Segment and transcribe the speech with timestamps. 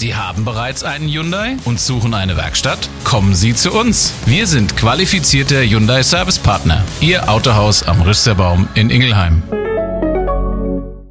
[0.00, 2.88] Sie haben bereits einen Hyundai und suchen eine Werkstatt?
[3.04, 4.14] Kommen Sie zu uns.
[4.24, 6.82] Wir sind qualifizierte Hyundai Service Partner.
[7.02, 9.42] Ihr Autohaus am Rüsterbaum in Ingelheim.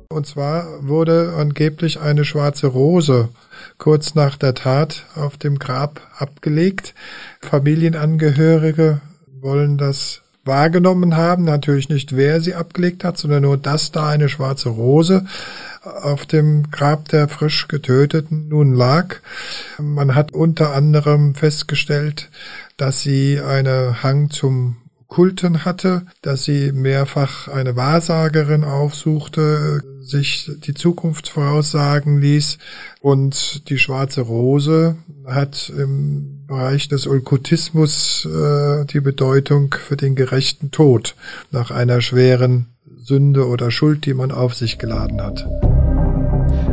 [0.10, 3.30] Und zwar wurde angeblich eine schwarze Rose
[3.78, 6.96] kurz nach der Tat auf dem Grab abgelegt.
[7.42, 9.02] Familienangehörige
[9.40, 14.30] wollen das wahrgenommen haben, natürlich nicht wer sie abgelegt hat, sondern nur, dass da eine
[14.30, 15.26] schwarze Rose
[15.84, 19.18] auf dem Grab der frisch getöteten nun lag.
[19.78, 22.30] Man hat unter anderem festgestellt,
[22.78, 30.76] dass sie eine Hang zum Kulten hatte, dass sie mehrfach eine Wahrsagerin aufsuchte, sich die
[30.76, 32.60] Zukunft voraussagen ließ
[33.02, 40.72] und die schwarze Rose hat im Bereich des Okkultismus äh, die Bedeutung für den gerechten
[40.72, 41.14] Tod
[41.52, 42.66] nach einer schweren
[42.98, 45.48] Sünde oder Schuld, die man auf sich geladen hat.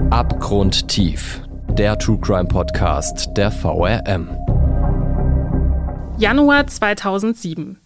[0.08, 4.30] Abgrundtief, der True Crime Podcast der VRM.
[6.16, 7.78] Januar 2007.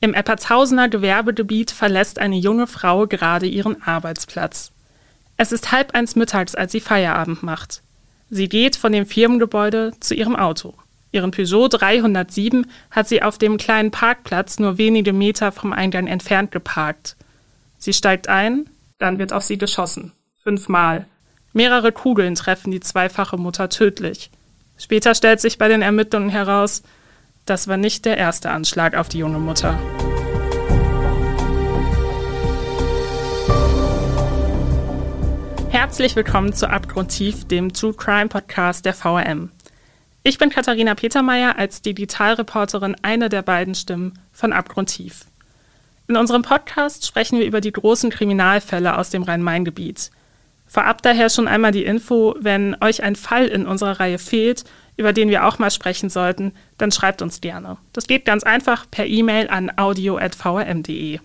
[0.00, 4.72] Im Eppertshausener Gewerbegebiet verlässt eine junge Frau gerade ihren Arbeitsplatz.
[5.36, 7.82] Es ist halb eins mittags, als sie Feierabend macht.
[8.30, 10.74] Sie geht von dem Firmengebäude zu ihrem Auto.
[11.12, 16.50] Ihren Peugeot 307 hat sie auf dem kleinen Parkplatz nur wenige Meter vom Eingang entfernt
[16.50, 17.16] geparkt.
[17.78, 20.12] Sie steigt ein, dann wird auf sie geschossen.
[20.42, 21.06] Fünfmal.
[21.52, 24.30] Mehrere Kugeln treffen die zweifache Mutter tödlich.
[24.78, 26.82] Später stellt sich bei den Ermittlungen heraus,
[27.46, 29.78] das war nicht der erste Anschlag auf die junge Mutter.
[35.70, 39.50] Herzlich willkommen zu Abgrundtief, dem True Crime Podcast der VRM.
[40.26, 45.26] Ich bin Katharina Petermeier als Digitalreporterin eine der beiden Stimmen von Abgrundtief.
[46.08, 50.10] In unserem Podcast sprechen wir über die großen Kriminalfälle aus dem Rhein-Main-Gebiet.
[50.66, 54.64] Vorab daher schon einmal die Info, wenn euch ein Fall in unserer Reihe fehlt
[54.96, 57.76] über den wir auch mal sprechen sollten, dann schreibt uns gerne.
[57.92, 61.20] Das geht ganz einfach per E-Mail an audio.vrm.de.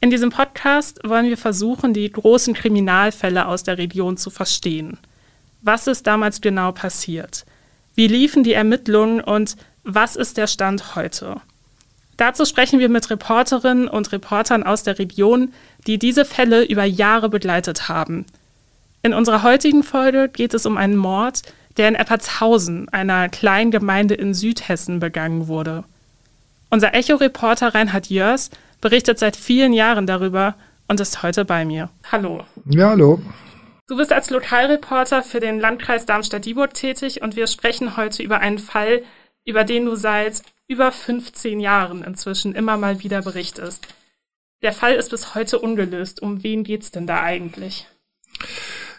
[0.00, 4.96] In diesem Podcast wollen wir versuchen, die großen Kriminalfälle aus der Region zu verstehen.
[5.60, 7.44] Was ist damals genau passiert?
[7.98, 11.40] Wie liefen die Ermittlungen und was ist der Stand heute?
[12.16, 15.52] Dazu sprechen wir mit Reporterinnen und Reportern aus der Region,
[15.88, 18.24] die diese Fälle über Jahre begleitet haben.
[19.02, 21.42] In unserer heutigen Folge geht es um einen Mord,
[21.76, 25.82] der in Eppertshausen, einer kleinen Gemeinde in Südhessen, begangen wurde.
[26.70, 28.50] Unser Echo-Reporter Reinhard Jörs
[28.80, 30.54] berichtet seit vielen Jahren darüber
[30.86, 31.88] und ist heute bei mir.
[32.12, 32.44] Hallo.
[32.66, 33.20] Ja, hallo.
[33.88, 38.58] Du bist als Lokalreporter für den Landkreis Darmstadt-Dieburg tätig und wir sprechen heute über einen
[38.58, 39.02] Fall,
[39.46, 43.88] über den du seit über 15 Jahren inzwischen immer mal wieder berichtest.
[44.60, 46.20] Der Fall ist bis heute ungelöst.
[46.20, 47.86] Um wen geht's denn da eigentlich?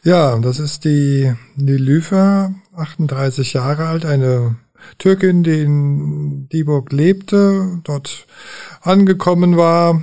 [0.03, 4.55] Ja, das ist die Nilüfer, 38 Jahre alt, eine
[4.97, 8.25] Türkin, die in Dieburg lebte, dort
[8.81, 10.01] angekommen war,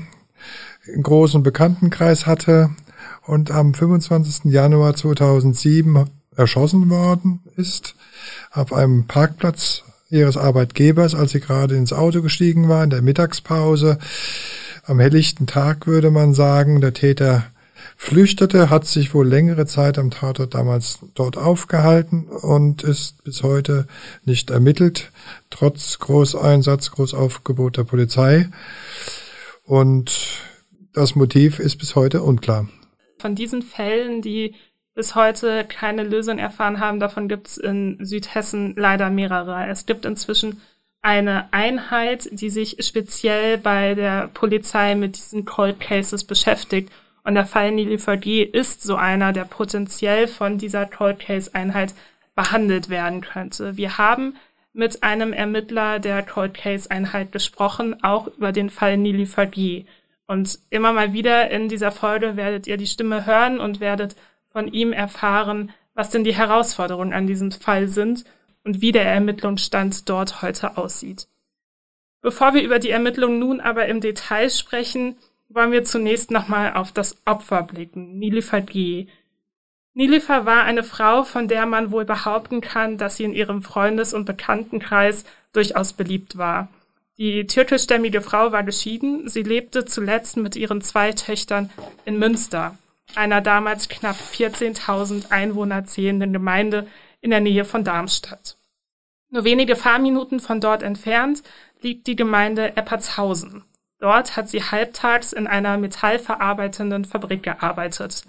[0.86, 2.70] einen großen Bekanntenkreis hatte
[3.26, 4.52] und am 25.
[4.52, 6.04] Januar 2007
[6.36, 7.94] erschossen worden ist
[8.52, 13.98] auf einem Parkplatz ihres Arbeitgebers, als sie gerade ins Auto gestiegen war, in der Mittagspause.
[14.84, 17.44] Am helllichten Tag würde man sagen, der Täter
[17.96, 23.86] flüchtete, hat sich wohl längere Zeit am Tatort damals dort aufgehalten und ist bis heute
[24.24, 25.10] nicht ermittelt,
[25.50, 28.48] trotz Großeinsatz, Großaufgebot der Polizei.
[29.64, 30.12] Und
[30.92, 32.68] das Motiv ist bis heute unklar.
[33.18, 34.54] Von diesen Fällen, die
[34.94, 39.66] bis heute keine Lösung erfahren haben, davon gibt es in Südhessen leider mehrere.
[39.68, 40.60] Es gibt inzwischen
[41.02, 46.90] eine Einheit, die sich speziell bei der Polizei mit diesen Cold Cases beschäftigt
[47.26, 51.92] und der Fall Nili Vergeh ist so einer, der potenziell von dieser Cold Case Einheit
[52.36, 53.76] behandelt werden könnte.
[53.76, 54.36] Wir haben
[54.72, 59.86] mit einem Ermittler der Cold Case Einheit gesprochen, auch über den Fall Nili Vergeh.
[60.26, 64.16] Und immer mal wieder in dieser Folge werdet ihr die Stimme hören und werdet
[64.50, 68.24] von ihm erfahren, was denn die Herausforderungen an diesem Fall sind
[68.64, 71.28] und wie der Ermittlungsstand dort heute aussieht.
[72.20, 75.16] Bevor wir über die Ermittlungen nun aber im Detail sprechen,
[75.48, 79.06] wollen wir zunächst nochmal auf das Opfer blicken, Nilüfer G.
[79.94, 84.12] Nilüfer war eine Frau, von der man wohl behaupten kann, dass sie in ihrem Freundes-
[84.12, 86.68] und Bekanntenkreis durchaus beliebt war.
[87.18, 89.28] Die türkischstämmige Frau war geschieden.
[89.28, 91.70] Sie lebte zuletzt mit ihren zwei Töchtern
[92.04, 92.76] in Münster,
[93.14, 96.86] einer damals knapp 14.000 Einwohner zählenden Gemeinde
[97.22, 98.58] in der Nähe von Darmstadt.
[99.30, 101.42] Nur wenige Fahrminuten von dort entfernt
[101.80, 103.64] liegt die Gemeinde Eppertshausen.
[103.98, 108.24] Dort hat sie halbtags in einer metallverarbeitenden Fabrik gearbeitet.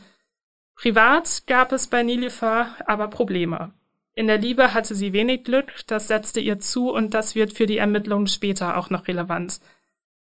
[0.75, 3.73] Privat gab es bei Nilüfer aber Probleme.
[4.17, 7.67] In der Liebe hatte sie wenig Glück, das setzte ihr zu und das wird für
[7.67, 9.59] die Ermittlungen später auch noch relevant.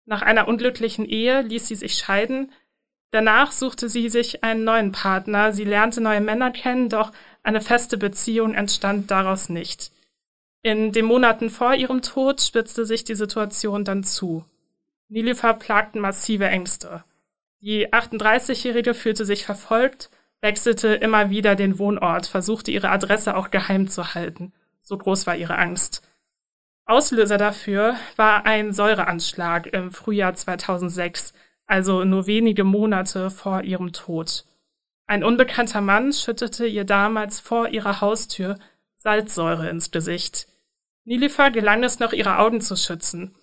[0.04, 2.50] Nach einer unglücklichen Ehe ließ sie sich scheiden.
[3.12, 7.12] Danach suchte sie sich einen neuen Partner, sie lernte neue Männer kennen, doch
[7.44, 9.92] eine feste Beziehung entstand daraus nicht.
[10.62, 14.44] In den Monaten vor ihrem Tod spitzte sich die Situation dann zu.
[15.08, 17.04] Nilüfer plagten massive Ängste.
[17.60, 20.10] Die 38-Jährige fühlte sich verfolgt,
[20.44, 24.52] wechselte immer wieder den Wohnort, versuchte ihre Adresse auch geheim zu halten.
[24.78, 26.06] So groß war ihre Angst.
[26.84, 31.32] Auslöser dafür war ein Säureanschlag im Frühjahr 2006,
[31.66, 34.44] also nur wenige Monate vor ihrem Tod.
[35.06, 38.58] Ein unbekannter Mann schüttete ihr damals vor ihrer Haustür
[38.98, 40.46] Salzsäure ins Gesicht.
[41.04, 43.34] Nilifer gelang es noch, ihre Augen zu schützen.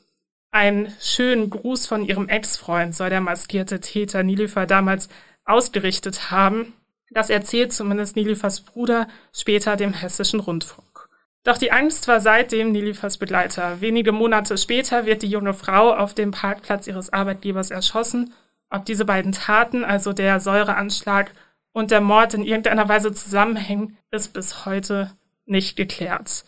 [0.51, 5.09] Ein schönen Gruß von ihrem Ex-Freund soll der maskierte Täter Nilifer damals
[5.45, 6.75] ausgerichtet haben.
[7.11, 11.09] Das erzählt zumindest Nilifers Bruder später dem hessischen Rundfunk.
[11.43, 13.81] Doch die Angst war seitdem Nilifers Begleiter.
[13.81, 18.33] Wenige Monate später wird die junge Frau auf dem Parkplatz ihres Arbeitgebers erschossen.
[18.69, 21.31] Ob diese beiden Taten, also der Säureanschlag
[21.73, 25.11] und der Mord in irgendeiner Weise zusammenhängen, ist bis heute
[25.45, 26.45] nicht geklärt.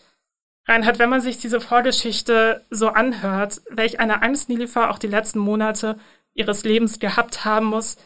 [0.66, 5.40] Reinhard, wenn man sich diese Vorgeschichte so anhört, welch eine Angst Nilifa auch die letzten
[5.40, 5.98] Monate
[6.32, 7.96] ihres Lebens gehabt haben muss,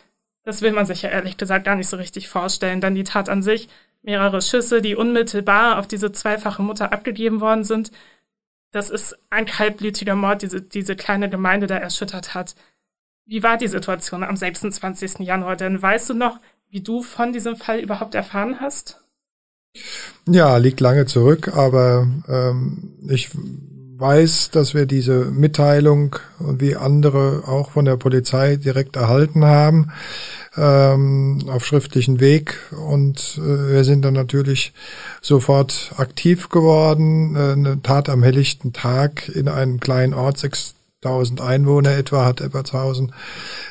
[0.48, 2.80] das will man sich ja ehrlich gesagt gar nicht so richtig vorstellen.
[2.80, 3.68] Dann die Tat an sich,
[4.00, 7.92] mehrere Schüsse, die unmittelbar auf diese zweifache Mutter abgegeben worden sind.
[8.70, 12.54] Das ist ein kaltblütiger Mord, diese, diese kleine Gemeinde da erschüttert hat.
[13.26, 15.18] Wie war die Situation am 26.
[15.18, 15.54] Januar?
[15.54, 16.40] Denn weißt du noch,
[16.70, 19.04] wie du von diesem Fall überhaupt erfahren hast?
[20.26, 23.28] Ja, liegt lange zurück, aber ähm, ich
[23.98, 29.92] weiß, dass wir diese Mitteilung und wie andere auch von der Polizei direkt erhalten haben
[30.58, 34.72] ähm, auf schriftlichen Weg und äh, wir sind dann natürlich
[35.22, 37.36] sofort aktiv geworden.
[37.36, 43.12] Äh, eine Tat am helllichten Tag in einem kleinen Ort, 6000 Einwohner etwa hat Ebertshausen.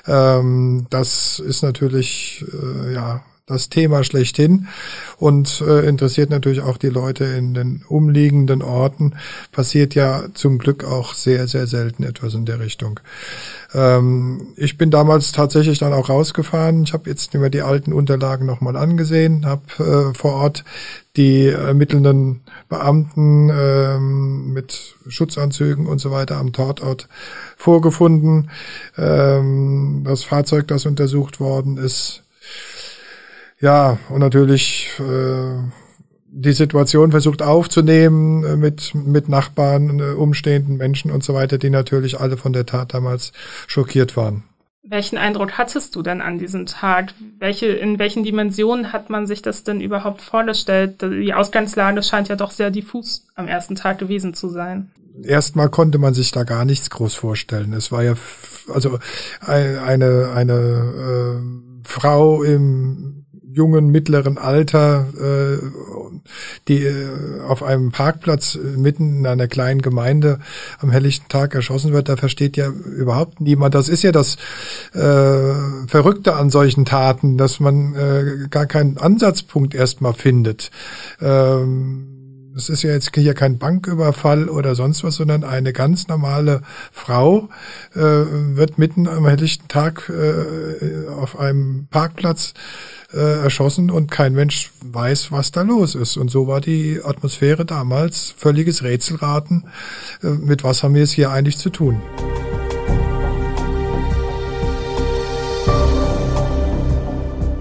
[0.07, 4.67] Ähm, das ist natürlich äh, ja das Thema schlechthin
[5.17, 9.15] und äh, interessiert natürlich auch die Leute in den umliegenden Orten.
[9.53, 12.99] Passiert ja zum Glück auch sehr, sehr selten etwas in der Richtung.
[13.73, 16.83] Ähm, ich bin damals tatsächlich dann auch rausgefahren.
[16.83, 20.65] Ich habe jetzt mir die alten Unterlagen nochmal angesehen, habe äh, vor Ort
[21.15, 27.07] die ermittelnden Beamten ähm, mit Schutzanzügen und so weiter am Tatort
[27.55, 28.51] vorgefunden.
[28.97, 32.23] Ähm, das Fahrzeug, das untersucht worden ist,
[33.59, 35.57] ja, und natürlich äh,
[36.29, 41.69] die Situation versucht aufzunehmen äh, mit, mit Nachbarn, äh, umstehenden Menschen und so weiter, die
[41.69, 43.31] natürlich alle von der Tat damals
[43.65, 44.43] schockiert waren.
[44.89, 47.13] Welchen Eindruck hattest du denn an diesem Tag?
[47.39, 51.01] Welche, in welchen Dimensionen hat man sich das denn überhaupt vorgestellt?
[51.01, 54.91] Die Ausgangslage scheint ja doch sehr diffus am ersten Tag gewesen zu sein.
[55.23, 57.73] Erstmal konnte man sich da gar nichts groß vorstellen.
[57.73, 58.13] Es war ja
[58.73, 58.99] also
[59.41, 63.16] eine, eine, eine äh, Frau im
[63.57, 65.57] jungen, mittleren Alter, äh,
[66.67, 70.39] die äh, auf einem Parkplatz äh, mitten in einer kleinen Gemeinde
[70.79, 73.75] am helllichten Tag erschossen wird, da versteht ja überhaupt niemand.
[73.75, 74.37] Das ist ja das
[74.93, 80.71] äh, Verrückte an solchen Taten, dass man äh, gar keinen Ansatzpunkt erstmal findet.
[81.19, 82.16] Ähm,
[82.57, 87.49] es ist ja jetzt hier kein Banküberfall oder sonst was, sondern eine ganz normale Frau
[87.93, 92.55] äh, wird mitten am helllichten Tag äh, auf einem Parkplatz
[93.13, 96.17] äh, erschossen und kein Mensch weiß, was da los ist.
[96.17, 99.69] Und so war die Atmosphäre damals völliges Rätselraten.
[100.23, 102.01] Äh, mit was haben wir es hier eigentlich zu tun?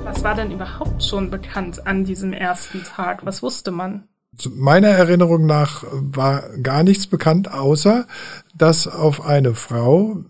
[0.04, 3.26] Was war denn überhaupt schon bekannt an diesem ersten Tag?
[3.26, 4.08] Was wusste man?
[4.54, 8.06] Meiner Erinnerung nach war gar nichts bekannt, außer
[8.54, 10.24] dass auf eine Frau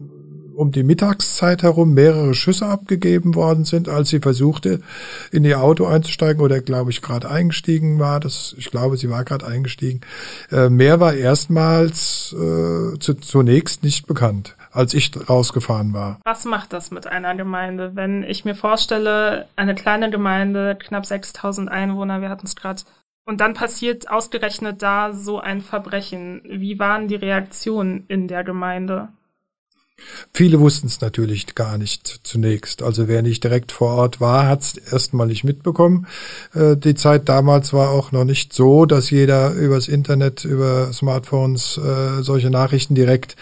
[0.57, 4.81] um die Mittagszeit herum mehrere Schüsse abgegeben worden sind, als sie versuchte,
[5.31, 8.21] in ihr Auto einzusteigen oder, glaube ich, gerade eingestiegen war.
[8.21, 10.01] Das, ich glaube, sie war gerade eingestiegen.
[10.51, 16.21] Äh, mehr war erstmals äh, zu, zunächst nicht bekannt, als ich rausgefahren war.
[16.25, 17.93] Was macht das mit einer Gemeinde?
[17.95, 22.81] Wenn ich mir vorstelle, eine kleine Gemeinde, knapp 6000 Einwohner, wir hatten es gerade
[23.27, 26.41] und dann passiert ausgerechnet da so ein Verbrechen.
[26.45, 29.09] Wie waren die Reaktionen in der Gemeinde?
[30.33, 32.83] Viele wussten es natürlich gar nicht zunächst.
[32.83, 36.07] Also wer nicht direkt vor Ort war, hat es erstmal nicht mitbekommen.
[36.55, 41.79] Äh, die Zeit damals war auch noch nicht so, dass jeder übers Internet, über Smartphones
[41.79, 43.37] äh, solche Nachrichten direkt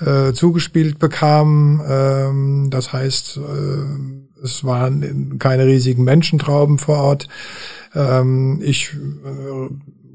[0.00, 1.82] äh, zugespielt bekam.
[1.86, 7.28] Ähm, das heißt, äh, es waren keine riesigen Menschentrauben vor Ort.
[7.94, 9.68] Ähm, ich äh,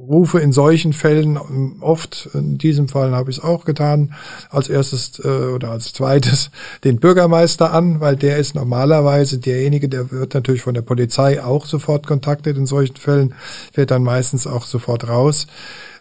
[0.07, 1.37] rufe in solchen Fällen
[1.81, 4.13] oft, in diesem Fall habe ich es auch getan,
[4.49, 6.49] als erstes äh, oder als zweites
[6.83, 11.65] den Bürgermeister an, weil der ist normalerweise derjenige, der wird natürlich von der Polizei auch
[11.65, 13.33] sofort kontaktiert in solchen Fällen,
[13.73, 15.47] fährt dann meistens auch sofort raus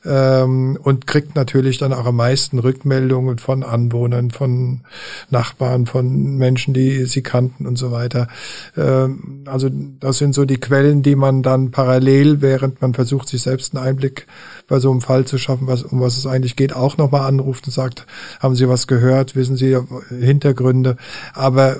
[0.06, 4.82] ähm, und kriegt natürlich dann auch am meisten Rückmeldungen von Anwohnern, von
[5.30, 8.28] Nachbarn, von Menschen, die sie kannten und so weiter.
[8.76, 13.42] Ähm, also das sind so die Quellen, die man dann parallel, während man versucht, sich
[13.42, 14.26] selbst einen Einblick
[14.68, 17.66] bei so einem Fall zu schaffen, was, um was es eigentlich geht, auch nochmal anruft
[17.66, 18.06] und sagt,
[18.40, 19.76] haben Sie was gehört, wissen Sie
[20.08, 20.96] Hintergründe.
[21.34, 21.76] Aber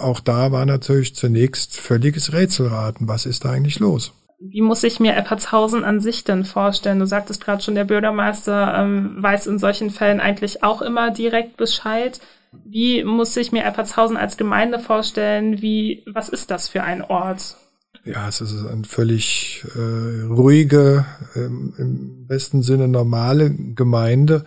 [0.00, 3.08] auch da war natürlich zunächst völliges Rätselraten.
[3.08, 4.12] Was ist da eigentlich los?
[4.46, 6.98] Wie muss ich mir Eppertshausen an sich denn vorstellen?
[6.98, 11.56] Du sagtest gerade schon, der Bürgermeister ähm, weiß in solchen Fällen eigentlich auch immer direkt
[11.56, 12.20] Bescheid.
[12.62, 15.62] Wie muss ich mir Eppertshausen als Gemeinde vorstellen?
[15.62, 17.56] Wie, was ist das für ein Ort?
[18.04, 24.44] Ja, es ist eine völlig äh, ruhige, ähm, im besten Sinne normale Gemeinde,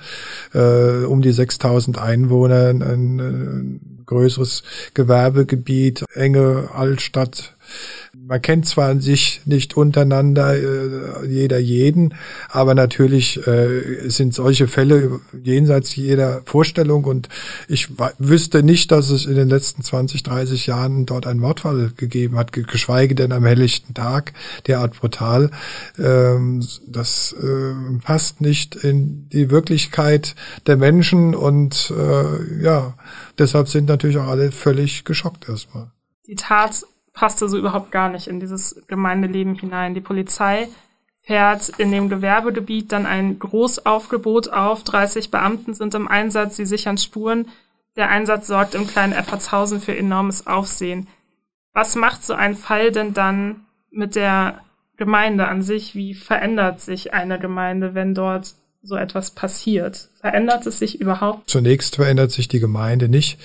[0.54, 4.62] äh, um die 6000 Einwohner, ein, ein größeres
[4.94, 7.56] Gewerbegebiet, enge Altstadt,
[8.26, 12.14] man kennt zwar sich nicht untereinander, äh, jeder jeden,
[12.50, 17.30] aber natürlich äh, sind solche Fälle jenseits jeder Vorstellung und
[17.68, 22.38] ich wüsste nicht, dass es in den letzten 20, 30 Jahren dort einen Mordfall gegeben
[22.38, 24.34] hat, geschweige denn am helllichten Tag,
[24.68, 25.52] derart brutal.
[25.98, 32.96] Ähm, das äh, passt nicht in die Wirklichkeit der Menschen und äh, ja,
[33.38, 35.92] deshalb sind natürlich auch alle völlig geschockt erstmal.
[36.28, 36.84] Die Tat
[37.18, 39.96] passte so überhaupt gar nicht in dieses Gemeindeleben hinein.
[39.96, 40.70] Die Polizei
[41.24, 44.84] fährt in dem Gewerbegebiet dann ein Großaufgebot auf.
[44.84, 47.48] 30 Beamten sind im Einsatz, sie sichern Spuren.
[47.96, 51.08] Der Einsatz sorgt im kleinen Eppertshausen für enormes Aufsehen.
[51.74, 54.62] Was macht so ein Fall denn dann mit der
[54.96, 55.96] Gemeinde an sich?
[55.96, 60.10] Wie verändert sich eine Gemeinde, wenn dort so etwas passiert?
[60.22, 61.50] Verändert es sich überhaupt?
[61.50, 63.39] Zunächst verändert sich die Gemeinde nicht,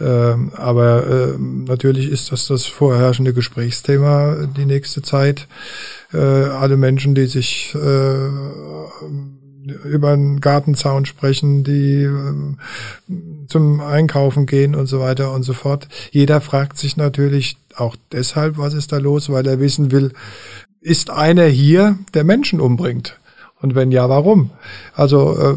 [0.00, 5.46] ähm, aber äh, natürlich ist das das vorherrschende Gesprächsthema die nächste Zeit.
[6.12, 8.28] Äh, alle Menschen, die sich äh,
[9.84, 12.54] über einen Gartenzaun sprechen, die äh,
[13.48, 15.88] zum Einkaufen gehen und so weiter und so fort.
[16.10, 20.12] Jeder fragt sich natürlich auch deshalb, was ist da los, weil er wissen will,
[20.80, 23.18] ist einer hier, der Menschen umbringt?
[23.60, 24.50] Und wenn ja, warum?
[24.94, 25.56] Also äh,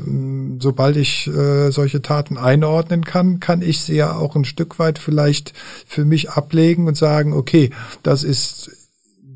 [0.60, 4.98] sobald ich äh, solche Taten einordnen kann, kann ich sie ja auch ein Stück weit
[4.98, 5.54] vielleicht
[5.86, 7.70] für mich ablegen und sagen, okay,
[8.02, 8.72] das ist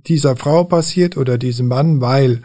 [0.07, 2.41] dieser Frau passiert oder diesem Mann, weil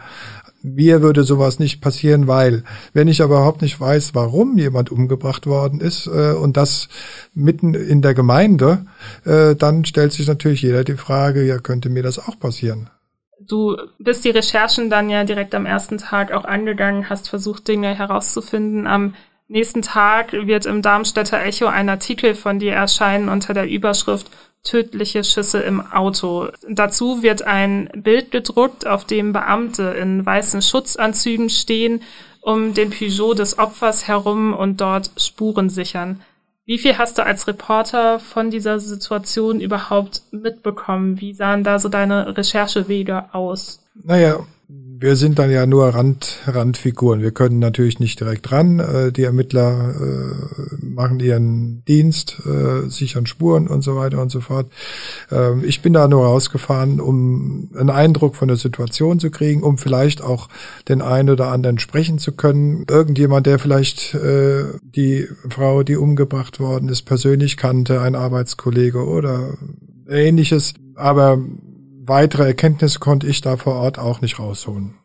[0.63, 2.63] mir würde sowas nicht passieren, weil
[2.93, 6.87] wenn ich aber überhaupt nicht weiß, warum jemand umgebracht worden ist äh, und das
[7.33, 8.85] mitten in der Gemeinde,
[9.25, 12.91] äh, dann stellt sich natürlich jeder die Frage, ja, könnte mir das auch passieren?
[13.47, 17.97] Du bist die Recherchen dann ja direkt am ersten Tag auch angegangen, hast versucht, Dinge
[17.97, 18.85] herauszufinden.
[18.85, 19.15] Am
[19.47, 24.29] nächsten Tag wird im Darmstädter Echo ein Artikel von dir erscheinen unter der Überschrift
[24.63, 26.49] Tödliche Schüsse im Auto.
[26.69, 32.03] Dazu wird ein Bild gedruckt, auf dem Beamte in weißen Schutzanzügen stehen,
[32.41, 36.21] um den Peugeot des Opfers herum und dort Spuren sichern.
[36.71, 41.19] Wie viel hast du als Reporter von dieser Situation überhaupt mitbekommen?
[41.19, 43.83] Wie sahen da so deine Recherchewege aus?
[43.93, 44.39] Naja,
[45.01, 47.23] wir sind dann ja nur Rand, Randfiguren.
[47.23, 48.79] Wir können natürlich nicht direkt ran.
[48.79, 54.41] Äh, die Ermittler äh, machen ihren Dienst, äh, sichern Spuren und so weiter und so
[54.41, 54.71] fort.
[55.31, 59.79] Ähm, ich bin da nur rausgefahren, um einen Eindruck von der Situation zu kriegen, um
[59.79, 60.49] vielleicht auch
[60.87, 62.85] den einen oder anderen sprechen zu können.
[62.87, 69.57] Irgendjemand, der vielleicht die Frau, die umgebracht worden ist, persönlich kannte, ein Arbeitskollege oder
[70.07, 70.73] ähnliches.
[70.95, 71.39] Aber
[72.07, 74.95] weitere Erkenntnisse konnte ich da vor Ort auch nicht rausholen.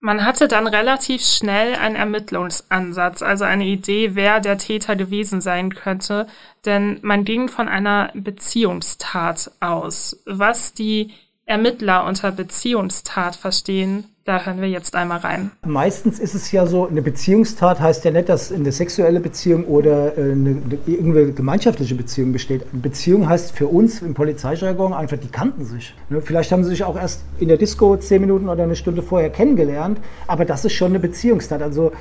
[0.00, 5.74] Man hatte dann relativ schnell einen Ermittlungsansatz, also eine Idee, wer der Täter gewesen sein
[5.74, 6.26] könnte,
[6.66, 10.22] denn man ging von einer Beziehungstat aus.
[10.26, 11.12] Was die
[11.46, 15.50] Ermittler unter Beziehungstat verstehen, da hören wir jetzt einmal rein.
[15.66, 20.16] Meistens ist es ja so, eine Beziehungstat heißt ja nicht, dass eine sexuelle Beziehung oder
[20.16, 22.64] äh, eine, irgendeine gemeinschaftliche Beziehung besteht.
[22.72, 25.94] Eine Beziehung heißt für uns im Polizeijargon einfach, die kannten sich.
[26.08, 29.02] Ne, vielleicht haben sie sich auch erst in der Disco zehn Minuten oder eine Stunde
[29.02, 31.60] vorher kennengelernt, aber das ist schon eine Beziehungstat.
[31.60, 31.92] Also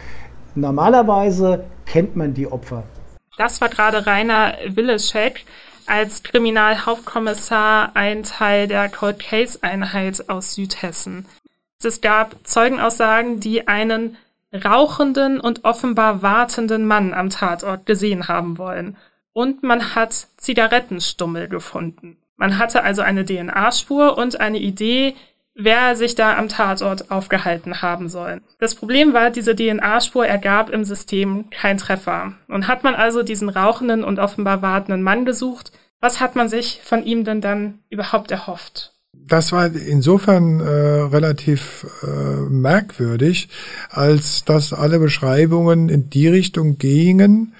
[0.55, 2.83] normalerweise kennt man die Opfer.
[3.37, 5.43] Das war gerade Rainer Willeschek
[5.87, 11.25] als Kriminalhauptkommissar ein Teil der Cold Case Einheit aus Südhessen.
[11.83, 14.17] Es gab Zeugenaussagen, die einen
[14.53, 18.97] rauchenden und offenbar wartenden Mann am Tatort gesehen haben wollen.
[19.33, 22.17] Und man hat Zigarettenstummel gefunden.
[22.35, 25.15] Man hatte also eine DNA-Spur und eine Idee,
[25.55, 28.41] wer sich da am Tatort aufgehalten haben soll.
[28.59, 32.33] Das Problem war, diese DNA-Spur ergab im System kein Treffer.
[32.47, 36.81] Und hat man also diesen rauchenden und offenbar wartenden Mann gesucht, was hat man sich
[36.83, 38.93] von ihm denn dann überhaupt erhofft?
[39.15, 43.47] Das war insofern äh, relativ äh, merkwürdig,
[43.89, 47.53] als dass alle Beschreibungen in die Richtung gingen,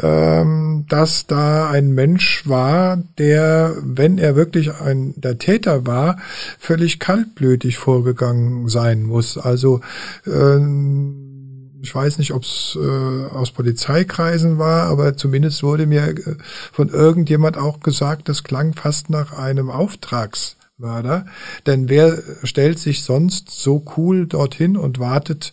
[0.00, 6.18] ähm, dass da ein Mensch war, der, wenn er wirklich ein der Täter war,
[6.58, 9.36] völlig kaltblütig vorgegangen sein muss.
[9.36, 9.80] Also
[10.26, 11.30] ähm,
[11.82, 16.36] ich weiß nicht, ob es äh, aus Polizeikreisen war, aber zumindest wurde mir äh,
[16.72, 21.26] von irgendjemand auch gesagt, das klang fast nach einem Auftrags Mörder.
[21.66, 25.52] Denn wer stellt sich sonst so cool dorthin und wartet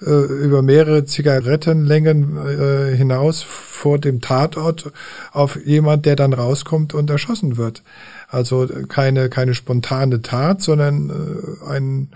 [0.00, 4.92] äh, über mehrere Zigarettenlängen äh, hinaus vor dem Tatort
[5.32, 7.82] auf jemand, der dann rauskommt und erschossen wird?
[8.28, 12.08] Also keine, keine spontane Tat, sondern äh, ein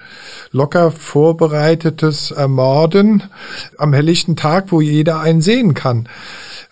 [0.50, 3.22] locker vorbereitetes Ermorden
[3.78, 6.06] am helllichten Tag, wo jeder einen sehen kann.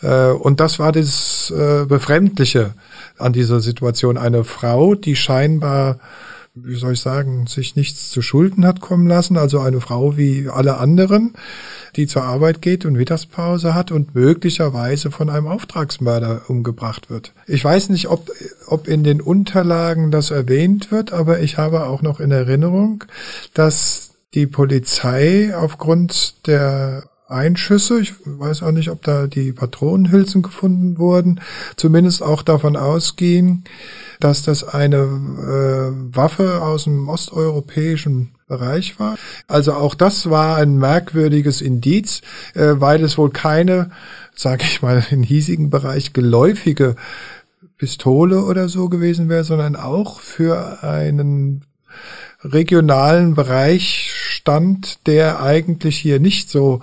[0.02, 2.74] Äh, und das war das äh, Befremdliche
[3.18, 4.16] an dieser Situation.
[4.16, 5.98] Eine Frau, die scheinbar
[6.54, 10.48] wie soll ich sagen, sich nichts zu Schulden hat kommen lassen, also eine Frau wie
[10.48, 11.34] alle anderen,
[11.96, 17.32] die zur Arbeit geht und Mittagspause hat und möglicherweise von einem Auftragsmörder umgebracht wird.
[17.46, 18.30] Ich weiß nicht, ob,
[18.66, 23.04] ob in den Unterlagen das erwähnt wird, aber ich habe auch noch in Erinnerung,
[23.54, 28.00] dass die Polizei aufgrund der Einschüsse.
[28.00, 31.40] Ich weiß auch nicht, ob da die Patronenhülsen gefunden wurden.
[31.76, 33.64] Zumindest auch davon ausgehen,
[34.18, 39.16] dass das eine äh, Waffe aus dem osteuropäischen Bereich war.
[39.46, 42.20] Also auch das war ein merkwürdiges Indiz,
[42.54, 43.90] äh, weil es wohl keine,
[44.34, 46.96] sage ich mal, im hiesigen Bereich geläufige
[47.78, 51.64] Pistole oder so gewesen wäre, sondern auch für einen
[52.42, 56.80] regionalen Bereich stand, der eigentlich hier nicht so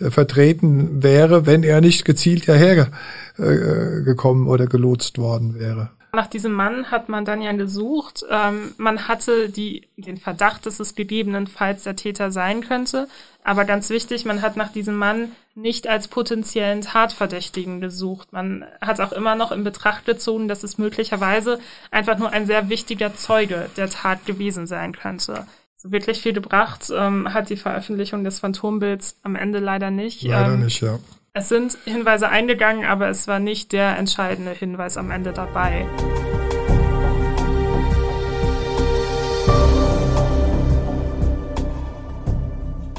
[0.00, 2.88] äh, vertreten wäre, wenn er nicht gezielt hierher
[3.38, 5.90] äh, gekommen oder gelotst worden wäre.
[6.12, 8.24] Nach diesem Mann hat man dann ja gesucht.
[8.30, 13.08] Ähm, man hatte die, den Verdacht, dass es gegebenenfalls der Täter sein könnte.
[13.44, 18.32] Aber ganz wichtig, man hat nach diesem Mann nicht als potenziellen Tatverdächtigen gesucht.
[18.32, 21.58] Man hat auch immer noch in Betracht gezogen, dass es möglicherweise
[21.90, 25.46] einfach nur ein sehr wichtiger Zeuge der Tat gewesen sein könnte.
[25.76, 30.22] So wirklich viel gebracht ähm, hat die Veröffentlichung des Phantombilds am Ende leider nicht.
[30.22, 30.98] Leider ähm, nicht, ja.
[31.38, 35.86] Es sind Hinweise eingegangen, aber es war nicht der entscheidende Hinweis am Ende dabei.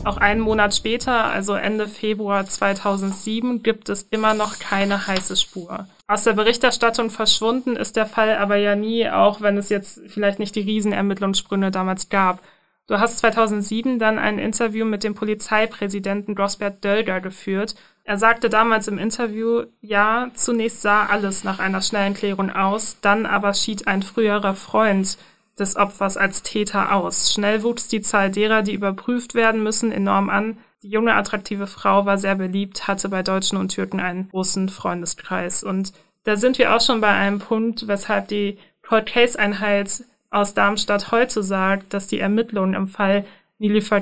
[0.06, 5.90] Auch einen Monat später, also Ende Februar 2007, gibt es immer noch keine heiße Spur.
[6.08, 10.40] Aus der Berichterstattung verschwunden ist der Fall aber ja nie, auch wenn es jetzt vielleicht
[10.40, 12.42] nicht die Riesenermittlungssprünge damals gab.
[12.88, 18.88] Du hast 2007 dann ein Interview mit dem Polizeipräsidenten Gosbert Dölger geführt er sagte damals
[18.88, 24.02] im Interview, ja, zunächst sah alles nach einer schnellen Klärung aus, dann aber schied ein
[24.02, 25.18] früherer Freund
[25.60, 27.34] des Opfers als Täter aus.
[27.34, 30.58] Schnell wuchs die Zahl derer, die überprüft werden müssen, enorm an.
[30.82, 35.64] Die junge, attraktive Frau war sehr beliebt, hatte bei Deutschen und Türken einen großen Freundeskreis.
[35.64, 35.92] Und
[36.24, 41.12] da sind wir auch schon bei einem Punkt, weshalb die Cold Case Einheit aus Darmstadt
[41.12, 43.26] heute sagt, dass die Ermittlungen im Fall
[43.58, 44.02] Nilüfer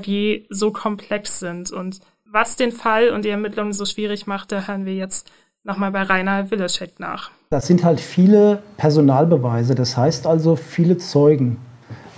[0.50, 2.00] so komplex sind und
[2.32, 5.32] was den Fall und die Ermittlungen so schwierig machte, hören wir jetzt
[5.64, 7.32] nochmal bei Rainer Willeschek nach.
[7.50, 11.58] Das sind halt viele Personalbeweise, das heißt also viele Zeugen.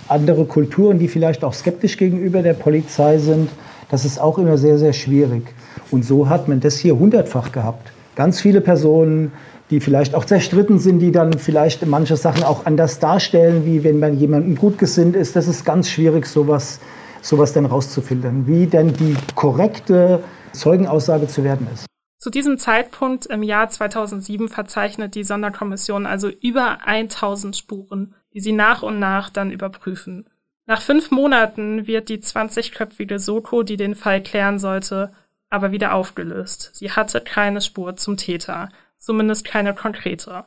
[0.08, 3.48] Andere Kulturen, die vielleicht auch skeptisch gegenüber der Polizei sind,
[3.90, 5.54] das ist auch immer sehr, sehr schwierig.
[5.90, 7.92] Und so hat man das hier hundertfach gehabt.
[8.16, 9.32] Ganz viele Personen,
[9.70, 14.00] die vielleicht auch zerstritten sind, die dann vielleicht manche Sachen auch anders darstellen, wie wenn
[14.00, 15.36] man jemandem gut gesinnt ist.
[15.36, 16.80] Das ist ganz schwierig, sowas
[17.22, 21.86] sowas denn rauszufiltern, wie denn die korrekte Zeugenaussage zu werden ist.
[22.18, 28.52] Zu diesem Zeitpunkt im Jahr 2007 verzeichnet die Sonderkommission also über 1000 Spuren, die sie
[28.52, 30.28] nach und nach dann überprüfen.
[30.66, 35.12] Nach fünf Monaten wird die 20-köpfige Soko, die den Fall klären sollte,
[35.48, 36.70] aber wieder aufgelöst.
[36.74, 40.44] Sie hatte keine Spur zum Täter, zumindest keine konkrete.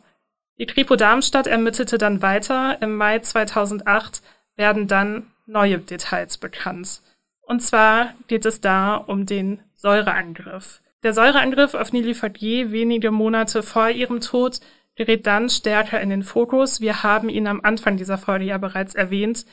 [0.60, 2.82] Die Kripo Darmstadt ermittelte dann weiter.
[2.82, 4.22] Im Mai 2008
[4.56, 7.02] werden dann neue Details bekannt.
[7.42, 10.82] Und zwar geht es da um den Säureangriff.
[11.04, 14.62] Der Säureangriff auf Nili Fadier wenige Monate vor ihrem Tod
[14.96, 16.80] gerät dann stärker in den Fokus.
[16.80, 19.46] Wir haben ihn am Anfang dieser Folge ja bereits erwähnt.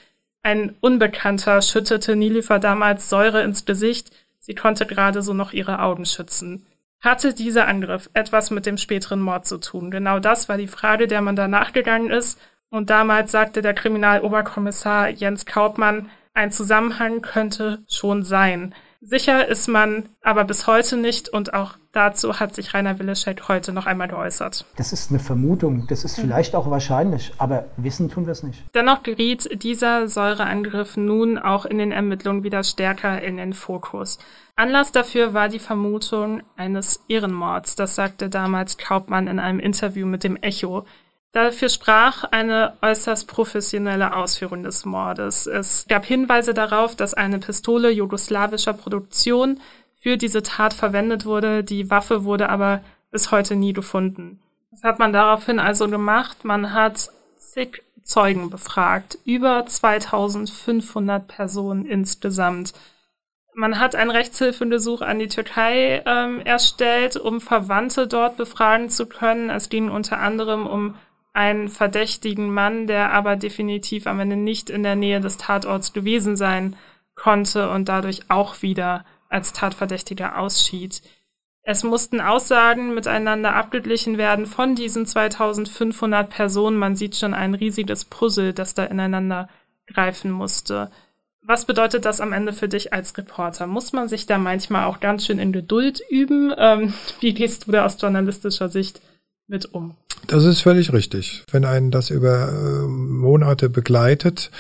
[0.43, 4.11] Ein Unbekannter schüttete Nilifer damals Säure ins Gesicht.
[4.39, 6.67] Sie konnte gerade so noch ihre Augen schützen.
[7.01, 9.91] Hatte dieser Angriff etwas mit dem späteren Mord zu tun?
[9.91, 12.39] Genau das war die Frage, der man da nachgegangen ist
[12.71, 18.75] Und damals sagte der Kriminaloberkommissar Jens Kaupmann, ein Zusammenhang könnte schon sein.
[19.03, 23.73] Sicher ist man aber bis heute nicht und auch dazu hat sich Rainer Willeschek heute
[23.73, 24.67] noch einmal geäußert.
[24.77, 28.63] Das ist eine Vermutung, das ist vielleicht auch wahrscheinlich, aber wissen tun wir es nicht.
[28.75, 34.19] Dennoch geriet dieser Säureangriff nun auch in den Ermittlungen wieder stärker in den Fokus.
[34.55, 40.25] Anlass dafür war die Vermutung eines Ehrenmords, das sagte damals Kaupmann in einem Interview mit
[40.25, 40.85] dem Echo.
[41.33, 45.47] Dafür sprach eine äußerst professionelle Ausführung des Mordes.
[45.47, 49.61] Es gab Hinweise darauf, dass eine Pistole jugoslawischer Produktion
[49.95, 51.63] für diese Tat verwendet wurde.
[51.63, 52.81] Die Waffe wurde aber
[53.13, 54.41] bis heute nie gefunden.
[54.73, 56.45] Das hat man daraufhin also gemacht.
[56.45, 62.73] Man hat zig Zeugen befragt, über 2500 Personen insgesamt.
[63.55, 69.51] Man hat ein Rechtshilfegesuch an die Türkei ähm, erstellt, um Verwandte dort befragen zu können.
[69.51, 70.97] Es ging unter anderem um
[71.33, 76.37] einen verdächtigen Mann, der aber definitiv am Ende nicht in der Nähe des Tatorts gewesen
[76.37, 76.77] sein
[77.15, 81.03] konnte und dadurch auch wieder als Tatverdächtiger ausschied.
[81.63, 86.79] Es mussten Aussagen miteinander abgeglichen werden von diesen 2500 Personen.
[86.79, 89.49] Man sieht schon ein riesiges Puzzle, das da ineinander
[89.87, 90.91] greifen musste.
[91.43, 93.67] Was bedeutet das am Ende für dich als Reporter?
[93.67, 96.53] Muss man sich da manchmal auch ganz schön in Geduld üben?
[96.57, 99.01] Ähm, wie gehst du da aus journalistischer Sicht
[99.51, 99.97] mit um?
[100.27, 101.45] Das ist völlig richtig.
[101.51, 104.51] Wenn einen das über äh, Monate begleitet,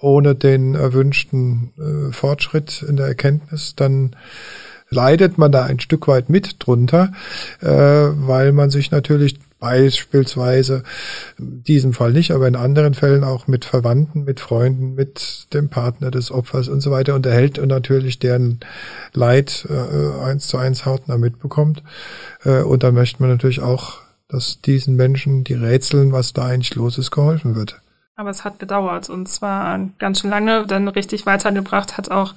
[0.00, 4.16] ohne den erwünschten äh, Fortschritt in der Erkenntnis, dann
[4.90, 7.12] leidet man da ein Stück weit mit drunter,
[7.60, 10.84] äh, weil man sich natürlich beispielsweise
[11.36, 15.68] in diesem Fall nicht, aber in anderen Fällen auch mit Verwandten, mit Freunden, mit dem
[15.68, 18.60] Partner des Opfers und so weiter unterhält und natürlich deren
[19.12, 21.82] Leid äh, eins zu eins hautnah mitbekommt.
[22.44, 26.98] Und dann möchte man natürlich auch dass diesen Menschen, die rätseln, was da eigentlich los
[26.98, 27.80] ist, geholfen wird.
[28.14, 30.66] Aber es hat gedauert und zwar ganz schön lange.
[30.66, 32.34] Dann richtig weitergebracht hat auch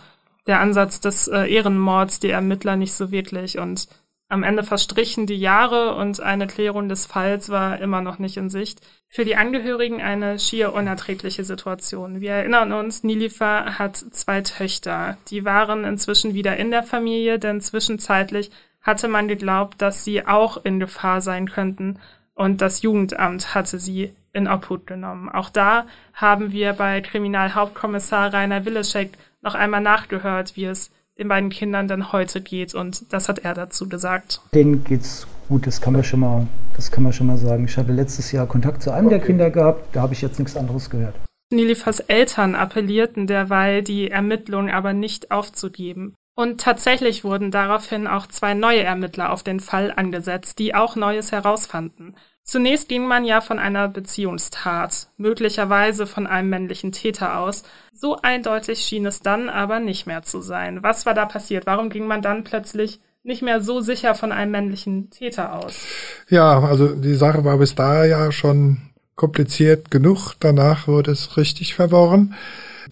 [0.47, 3.58] der Ansatz des äh, Ehrenmords die Ermittler nicht so wirklich.
[3.58, 3.88] Und
[4.30, 8.49] am Ende verstrichen die Jahre und eine Klärung des Falls war immer noch nicht in
[8.49, 8.80] Sicht.
[9.10, 12.21] Für die Angehörigen eine schier unerträgliche Situation.
[12.21, 15.17] Wir erinnern uns, Nilifa hat zwei Töchter.
[15.30, 18.51] Die waren inzwischen wieder in der Familie, denn zwischenzeitlich
[18.82, 22.00] hatte man geglaubt, dass sie auch in Gefahr sein könnten
[22.34, 25.30] und das Jugendamt hatte sie in Obhut genommen.
[25.30, 31.50] Auch da haben wir bei Kriminalhauptkommissar Rainer Willeschek noch einmal nachgehört, wie es den beiden
[31.50, 34.41] Kindern dann heute geht und das hat er dazu gesagt.
[34.54, 37.65] Denen geht's gut, das kann man schon mal, das kann man schon mal sagen.
[37.65, 40.56] Ich hatte letztes Jahr Kontakt zu einem der Kinder gehabt, da habe ich jetzt nichts
[40.56, 41.15] anderes gehört.
[41.52, 46.15] Nilifas Eltern appellierten derweil, die Ermittlungen aber nicht aufzugeben.
[46.34, 51.32] Und tatsächlich wurden daraufhin auch zwei neue Ermittler auf den Fall angesetzt, die auch Neues
[51.32, 52.15] herausfanden.
[52.44, 57.63] Zunächst ging man ja von einer Beziehungstat, möglicherweise von einem männlichen Täter aus.
[57.94, 60.82] So eindeutig schien es dann aber nicht mehr zu sein.
[60.82, 61.65] Was war da passiert?
[61.65, 65.86] Warum ging man dann plötzlich nicht mehr so sicher von einem männlichen Täter aus?
[66.30, 68.82] Ja, also die Sache war bis da ja schon
[69.15, 70.34] kompliziert genug.
[70.39, 72.34] Danach wurde es richtig verworren.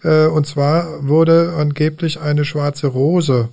[0.02, 3.48] Äh, und zwar wurde angeblich eine schwarze Rose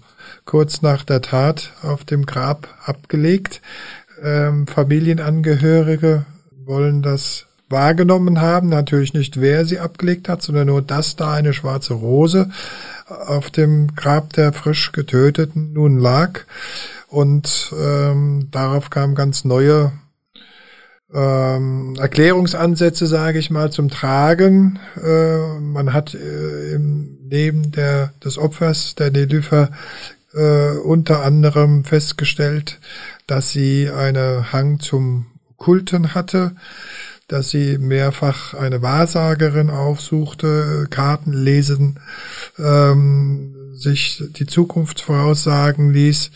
[0.45, 3.61] kurz nach der Tat auf dem Grab abgelegt.
[4.23, 6.25] Ähm, Familienangehörige
[6.65, 11.53] wollen das wahrgenommen haben, natürlich nicht wer sie abgelegt hat, sondern nur, dass da eine
[11.53, 12.49] schwarze Rose
[13.07, 16.41] auf dem Grab der frisch getöteten nun lag.
[17.07, 19.91] Und ähm, darauf kamen ganz neue
[21.13, 24.79] ähm, Erklärungsansätze, sage ich mal, zum Tragen.
[25.01, 29.71] Äh, man hat äh, im Leben der, des Opfers, der Nelüfer,
[30.33, 32.79] äh, unter anderem festgestellt,
[33.25, 36.55] dass sie einen Hang zum Kulten hatte,
[37.27, 41.99] dass sie mehrfach eine Wahrsagerin aufsuchte, Karten lesen,
[42.57, 46.31] ähm, sich die Zukunft voraussagen ließ.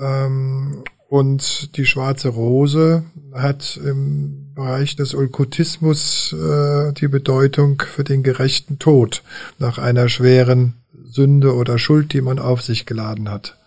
[0.00, 8.22] Ähm, und die schwarze Rose hat im Bereich des Okkultismus äh, die Bedeutung für den
[8.22, 9.22] gerechten Tod
[9.58, 10.72] nach einer schweren
[11.04, 13.58] Sünde oder Schuld, die man auf sich geladen hat.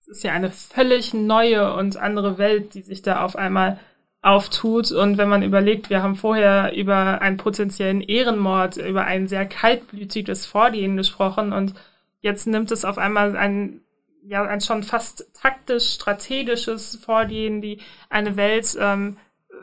[0.00, 3.78] Es ist ja eine völlig neue und andere Welt, die sich da auf einmal
[4.22, 4.90] auftut.
[4.90, 10.46] Und wenn man überlegt, wir haben vorher über einen potenziellen Ehrenmord, über ein sehr kaltblütiges
[10.46, 11.74] Vorgehen gesprochen und
[12.22, 13.82] jetzt nimmt es auf einmal einen
[14.28, 19.16] ja ein schon fast taktisch strategisches Vorgehen, die eine Welt ähm,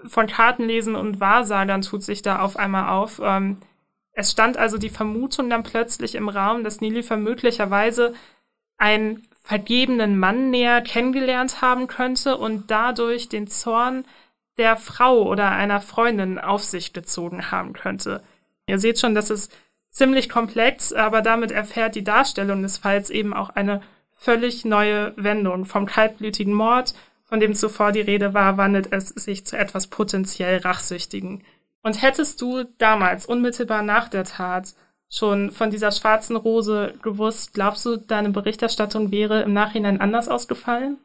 [0.06, 3.22] von Kartenlesen und Wahrsagern tut sich da auf einmal auf.
[3.24, 3.58] Ähm,
[4.14, 8.14] es stand also die Vermutung dann plötzlich im Raum, dass Nilifer möglicherweise
[8.78, 14.06] einen vergebenen Mann näher kennengelernt haben könnte und dadurch den Zorn
[14.58, 18.24] der Frau oder einer Freundin auf sich gezogen haben könnte.
[18.68, 19.50] Ihr seht schon, dass es
[19.90, 23.82] ziemlich komplex, aber damit erfährt die Darstellung des Falls eben auch eine
[24.24, 25.66] völlig neue Wendung.
[25.66, 26.94] Vom kaltblütigen Mord,
[27.26, 31.44] von dem zuvor die Rede war, wandelt es sich zu etwas potenziell Rachsüchtigen.
[31.82, 34.74] Und hättest du damals, unmittelbar nach der Tat,
[35.10, 40.98] schon von dieser schwarzen Rose gewusst, glaubst du, deine Berichterstattung wäre im Nachhinein anders ausgefallen?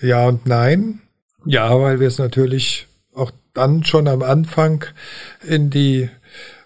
[0.00, 1.02] Ja und nein.
[1.44, 4.84] Ja, weil wir es natürlich auch dann schon am Anfang
[5.42, 6.08] in die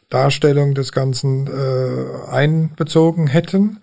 [0.08, 3.80] Darstellung des Ganzen äh, einbezogen hätten.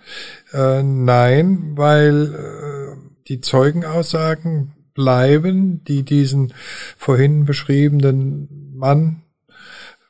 [0.53, 6.53] Äh, nein, weil äh, die Zeugenaussagen bleiben, die diesen
[6.97, 9.23] vorhin beschriebenen Mann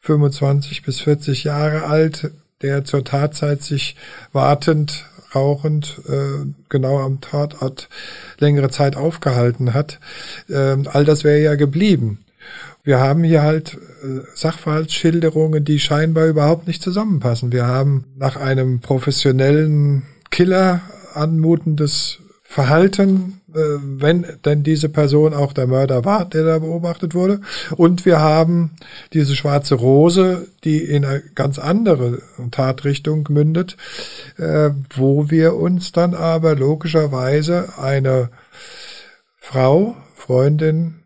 [0.02, 3.96] 25 bis 40 Jahre alt, der zur Tatzeit sich
[4.32, 7.90] wartend, rauchend, äh, genau am Tatort
[8.40, 10.00] längere Zeit aufgehalten hat.
[10.50, 12.23] Äh, all das wäre ja geblieben.
[12.84, 17.52] Wir haben hier halt äh, Sachverhaltsschilderungen, die scheinbar überhaupt nicht zusammenpassen.
[17.52, 20.82] Wir haben nach einem professionellen Killer
[21.14, 27.40] anmutendes Verhalten, äh, wenn denn diese Person auch der Mörder war, der da beobachtet wurde.
[27.78, 28.72] Und wir haben
[29.14, 33.78] diese schwarze Rose, die in eine ganz andere Tatrichtung mündet,
[34.38, 38.30] äh, wo wir uns dann aber logischerweise eine
[39.40, 41.03] Frau, Freundin,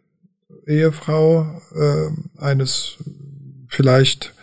[0.67, 2.97] Ehefrau äh, eines
[3.67, 4.33] vielleicht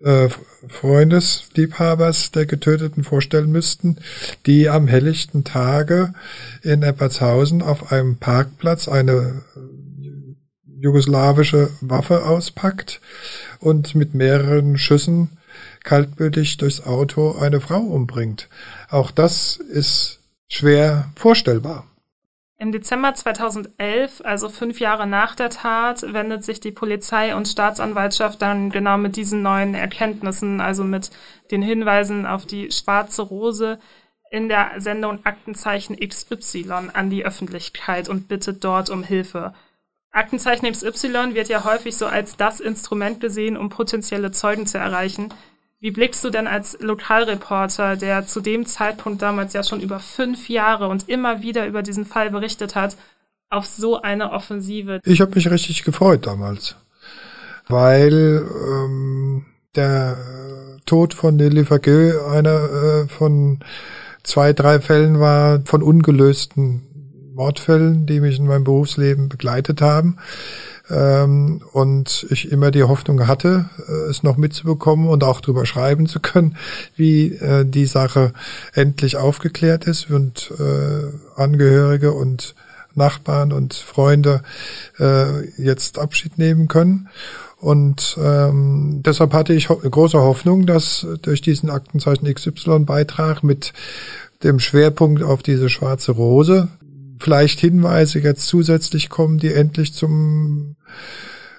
[0.00, 0.28] äh,
[0.68, 3.98] Freundes, Liebhabers der Getöteten vorstellen müssten,
[4.46, 6.12] die am helllichten Tage
[6.62, 9.42] in Eppertshausen auf einem Parkplatz eine
[10.80, 13.00] jugoslawische Waffe auspackt
[13.58, 15.38] und mit mehreren Schüssen
[15.82, 18.48] kaltblütig durchs Auto eine Frau umbringt.
[18.88, 21.87] Auch das ist schwer vorstellbar.
[22.60, 28.42] Im Dezember 2011, also fünf Jahre nach der Tat, wendet sich die Polizei und Staatsanwaltschaft
[28.42, 31.10] dann genau mit diesen neuen Erkenntnissen, also mit
[31.52, 33.78] den Hinweisen auf die schwarze Rose
[34.32, 39.54] in der Sendung Aktenzeichen XY an die Öffentlichkeit und bittet dort um Hilfe.
[40.10, 45.32] Aktenzeichen XY wird ja häufig so als das Instrument gesehen, um potenzielle Zeugen zu erreichen.
[45.80, 50.48] Wie blickst du denn als Lokalreporter, der zu dem Zeitpunkt damals ja schon über fünf
[50.48, 52.96] Jahre und immer wieder über diesen Fall berichtet hat,
[53.48, 55.00] auf so eine Offensive?
[55.04, 56.74] Ich habe mich richtig gefreut damals,
[57.68, 60.16] weil ähm, der
[60.84, 63.60] Tod von Nelly Vergö einer äh, von
[64.24, 66.82] zwei, drei Fällen war, von ungelösten
[67.34, 70.18] Mordfällen, die mich in meinem Berufsleben begleitet haben
[70.90, 76.06] ähm, und ich immer die Hoffnung hatte, äh, es noch mitzubekommen und auch drüber schreiben
[76.06, 76.56] zu können,
[76.96, 78.32] wie äh, die Sache
[78.74, 82.54] endlich aufgeklärt ist und äh, Angehörige und
[82.94, 84.42] Nachbarn und Freunde
[84.98, 87.08] äh, jetzt Abschied nehmen können.
[87.60, 93.72] Und ähm, deshalb hatte ich ho große Hoffnung, dass durch diesen Aktenzeichen XY-Beitrag mit
[94.44, 96.68] dem Schwerpunkt auf diese schwarze Rose
[97.20, 100.76] vielleicht Hinweise jetzt zusätzlich kommen, die endlich zum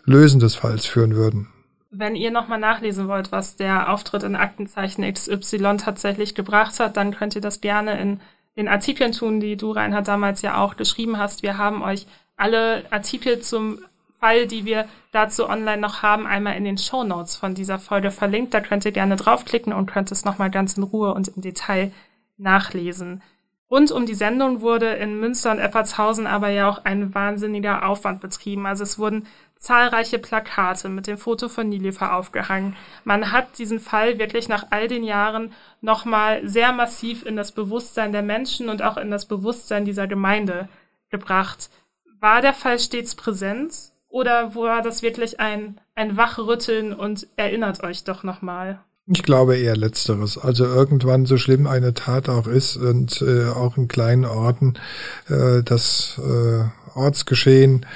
[0.06, 1.48] Lösen des Falls führen würden.
[1.91, 7.15] Wenn ihr nochmal nachlesen wollt, was der Auftritt in Aktenzeichen XY tatsächlich gebracht hat, dann
[7.15, 8.19] könnt ihr das gerne in
[8.56, 11.43] den Artikeln tun, die du, Reinhard, damals ja auch geschrieben hast.
[11.43, 13.80] Wir haben euch alle Artikel zum
[14.19, 18.12] Fall, die wir dazu online noch haben, einmal in den Show Notes von dieser Folge
[18.12, 18.54] verlinkt.
[18.54, 21.91] Da könnt ihr gerne draufklicken und könnt es nochmal ganz in Ruhe und im Detail
[22.38, 23.22] nachlesen.
[23.71, 28.19] Rund um die Sendung wurde in Münster und Eppertshausen aber ja auch ein wahnsinniger Aufwand
[28.19, 28.65] betrieben.
[28.65, 29.27] Also es wurden
[29.58, 32.75] zahlreiche Plakate mit dem Foto von Nilifer aufgehangen.
[33.03, 38.12] Man hat diesen Fall wirklich nach all den Jahren nochmal sehr massiv in das Bewusstsein
[38.12, 40.67] der Menschen und auch in das Bewusstsein dieser Gemeinde
[41.10, 41.69] gebracht.
[42.19, 48.03] War der Fall stets präsent oder war das wirklich ein, ein Wachrütteln und erinnert euch
[48.03, 48.79] doch nochmal?
[49.12, 50.38] Ich glaube eher letzteres.
[50.38, 54.76] Also irgendwann, so schlimm eine Tat auch ist und äh, auch in kleinen Orten,
[55.28, 57.88] äh, das äh, Ortsgeschehen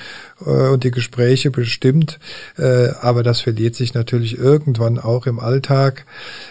[0.44, 2.20] äh, und die Gespräche bestimmt.
[2.58, 6.08] Äh, aber das verliert sich natürlich irgendwann auch im Alltag.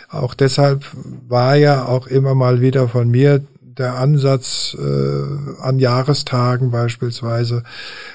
[0.08, 0.84] Auch deshalb
[1.28, 7.64] war ja auch immer mal wieder von mir der Ansatz äh, an Jahrestagen beispielsweise,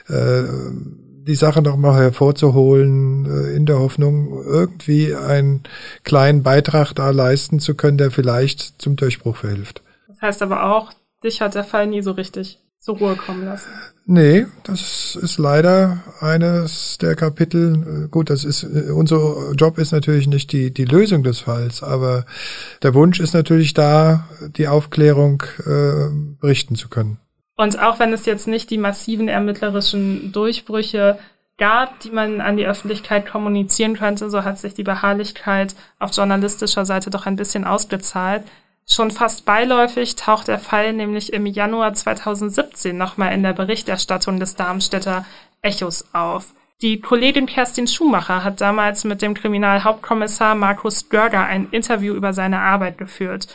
[0.07, 0.43] äh,
[1.27, 5.63] die Sache noch mal hervorzuholen, äh, in der Hoffnung, irgendwie einen
[6.03, 9.81] kleinen Beitrag da leisten zu können, der vielleicht zum Durchbruch verhilft.
[10.07, 10.91] Das heißt aber auch,
[11.23, 13.69] dich hat der Fall nie so richtig zur Ruhe kommen lassen.
[14.05, 18.05] Nee, das ist leider eines der Kapitel.
[18.05, 21.83] Äh, gut, das ist, äh, unser Job ist natürlich nicht die, die Lösung des Falls,
[21.83, 22.25] aber
[22.83, 26.09] der Wunsch ist natürlich da, die Aufklärung äh,
[26.39, 27.19] berichten zu können.
[27.57, 31.19] Und auch wenn es jetzt nicht die massiven ermittlerischen Durchbrüche
[31.57, 36.85] gab, die man an die Öffentlichkeit kommunizieren könnte, so hat sich die Beharrlichkeit auf journalistischer
[36.85, 38.43] Seite doch ein bisschen ausgezahlt.
[38.89, 44.55] Schon fast beiläufig taucht der Fall nämlich im Januar 2017 nochmal in der Berichterstattung des
[44.55, 45.25] Darmstädter
[45.61, 46.53] Echos auf.
[46.81, 52.59] Die Kollegin Kerstin Schumacher hat damals mit dem Kriminalhauptkommissar Markus Görger ein Interview über seine
[52.59, 53.47] Arbeit geführt.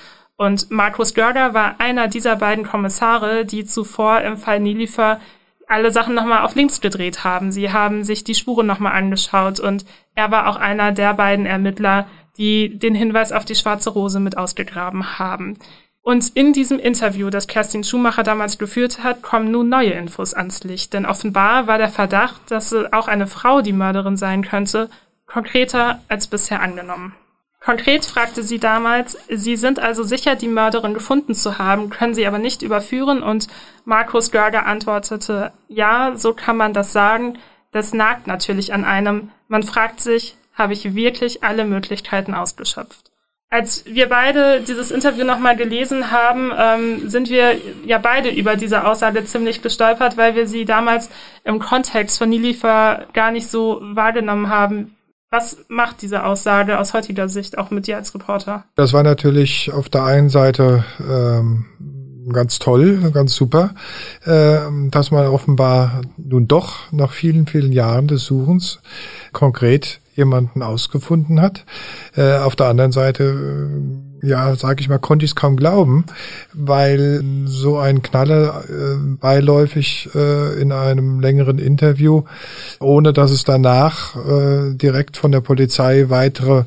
[0.43, 5.21] Und Markus Görger war einer dieser beiden Kommissare, die zuvor im Fall Nilifer
[5.69, 7.53] alle Sachen nochmal auf links gedreht haben.
[7.53, 9.85] Sie haben sich die Spuren nochmal angeschaut und
[10.17, 14.37] er war auch einer der beiden Ermittler, die den Hinweis auf die schwarze Rose mit
[14.37, 15.59] ausgegraben haben.
[16.03, 20.65] Und in diesem Interview, das Kerstin Schumacher damals geführt hat, kommen nun neue Infos ans
[20.65, 20.93] Licht.
[20.93, 24.91] Denn offenbar war der Verdacht, dass auch eine Frau die Mörderin sein könnte,
[25.25, 27.15] konkreter als bisher angenommen.
[27.65, 32.27] Konkret fragte sie damals, Sie sind also sicher, die Mörderin gefunden zu haben, können Sie
[32.27, 33.47] aber nicht überführen und
[33.85, 37.39] Markus Görger antwortete, ja, so kann man das sagen,
[37.71, 39.31] das nagt natürlich an einem.
[39.49, 43.11] Man fragt sich, habe ich wirklich alle Möglichkeiten ausgeschöpft.
[43.49, 48.87] Als wir beide dieses Interview nochmal gelesen haben, ähm, sind wir ja beide über diese
[48.87, 51.11] Aussage ziemlich gestolpert, weil wir sie damals
[51.45, 54.97] im Kontext von Nilifer gar nicht so wahrgenommen haben.
[55.33, 58.65] Was macht diese Aussage aus heutiger Sicht auch mit dir als Reporter?
[58.75, 61.65] Das war natürlich auf der einen Seite ähm,
[62.31, 63.75] ganz toll, ganz super,
[64.27, 64.59] äh,
[64.91, 68.81] dass man offenbar nun doch nach vielen, vielen Jahren des Suchens
[69.33, 71.65] konkret jemanden ausgefunden hat.
[72.15, 76.05] Äh, auf der anderen Seite, äh, ja, sage ich mal, konnte ich es kaum glauben,
[76.53, 82.23] weil so ein Knaller äh, beiläufig äh, in einem längeren Interview,
[82.79, 86.65] ohne dass es danach äh, direkt von der Polizei weitere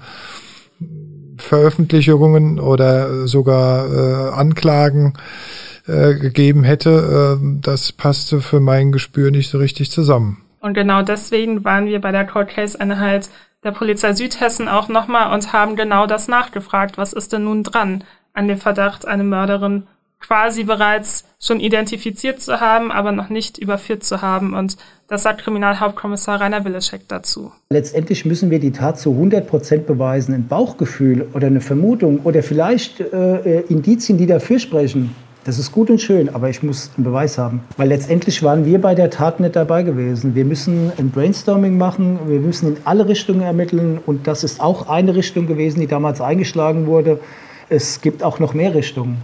[1.37, 5.13] Veröffentlichungen oder sogar äh, Anklagen
[5.87, 10.41] äh, gegeben hätte, äh, das passte für mein Gespür nicht so richtig zusammen.
[10.59, 13.29] Und genau deswegen waren wir bei der Cold Case Einheit
[13.65, 16.97] der Polizei Südhessen auch nochmal und haben genau das nachgefragt.
[16.97, 19.87] Was ist denn nun dran an dem Verdacht, eine Mörderin
[20.19, 24.53] quasi bereits schon identifiziert zu haben, aber noch nicht überführt zu haben.
[24.53, 27.51] Und das sagt Kriminalhauptkommissar Rainer Willeschek dazu.
[27.69, 30.33] Letztendlich müssen wir die Tat zu 100 Prozent beweisen.
[30.33, 35.15] Ein Bauchgefühl oder eine Vermutung oder vielleicht äh, äh Indizien, die dafür sprechen,
[35.45, 37.63] das ist gut und schön, aber ich muss einen Beweis haben.
[37.77, 40.33] Weil letztendlich waren wir bei der Tat nicht dabei gewesen.
[40.33, 44.89] Wir müssen ein Brainstorming machen, wir müssen in alle Richtungen ermitteln und das ist auch
[44.89, 47.19] eine Richtung gewesen, die damals eingeschlagen wurde.
[47.69, 49.17] Es gibt auch noch mehr Richtungen.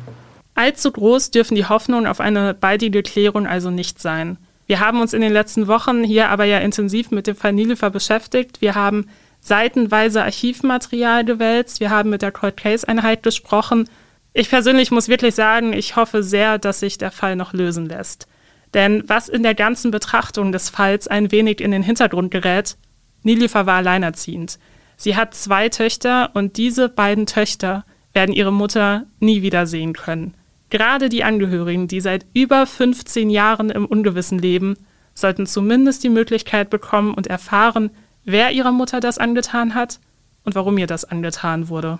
[0.53, 4.37] Allzu groß dürfen die Hoffnungen auf eine baldige Klärung also nicht sein.
[4.67, 7.89] Wir haben uns in den letzten Wochen hier aber ja intensiv mit dem Fall Nilefer
[7.89, 8.61] beschäftigt.
[8.61, 9.07] Wir haben
[9.39, 13.89] seitenweise Archivmaterial gewälzt, wir haben mit der Cold Case Einheit gesprochen
[14.33, 18.27] ich persönlich muss wirklich sagen, ich hoffe sehr, dass sich der Fall noch lösen lässt.
[18.73, 22.77] Denn was in der ganzen Betrachtung des Falls ein wenig in den Hintergrund gerät,
[23.23, 24.59] Nilifa war alleinerziehend.
[24.95, 30.35] Sie hat zwei Töchter und diese beiden Töchter werden ihre Mutter nie wiedersehen können.
[30.69, 34.77] Gerade die Angehörigen, die seit über 15 Jahren im Ungewissen leben,
[35.13, 37.91] sollten zumindest die Möglichkeit bekommen und erfahren,
[38.23, 39.99] wer ihrer Mutter das angetan hat
[40.45, 41.99] und warum ihr das angetan wurde.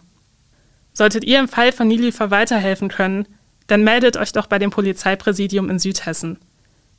[0.93, 3.27] Solltet ihr im Fall von Nilifer weiterhelfen können,
[3.67, 6.37] dann meldet euch doch bei dem Polizeipräsidium in Südhessen.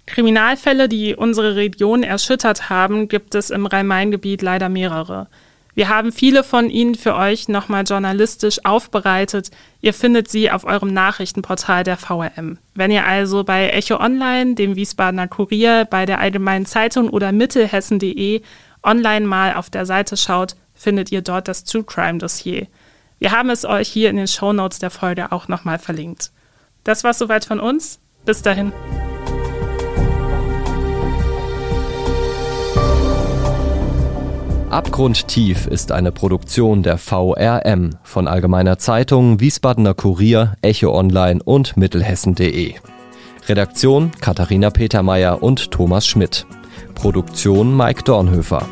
[0.06, 5.28] Kriminalfälle, die unsere Region erschüttert haben, gibt es im Rhein-Main-Gebiet leider mehrere.
[5.74, 9.50] Wir haben viele von ihnen für euch nochmal journalistisch aufbereitet.
[9.80, 12.58] Ihr findet sie auf eurem Nachrichtenportal der VRM.
[12.74, 18.42] Wenn ihr also bei Echo Online, dem Wiesbadener Kurier, bei der Allgemeinen Zeitung oder mittelhessen.de
[18.82, 22.66] online mal auf der Seite schaut, findet ihr dort das True Crime Dossier.
[23.22, 26.32] Wir haben es euch hier in den Show Notes der Folge auch nochmal verlinkt.
[26.82, 28.00] Das war soweit von uns.
[28.24, 28.72] Bis dahin.
[34.70, 42.74] Abgrundtief ist eine Produktion der VRM von Allgemeiner Zeitung, Wiesbadener Kurier, Echo Online und Mittelhessen.de.
[43.46, 46.44] Redaktion Katharina Petermeier und Thomas Schmidt.
[46.96, 48.66] Produktion Mike Dornhöfer.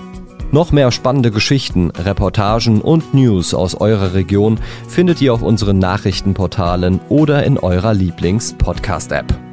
[0.52, 7.00] Noch mehr spannende Geschichten, Reportagen und News aus eurer Region findet ihr auf unseren Nachrichtenportalen
[7.08, 9.49] oder in eurer Lieblings-Podcast-App.